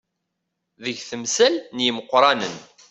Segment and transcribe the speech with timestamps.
[0.83, 2.55] Deg temsal n yimeqqranen.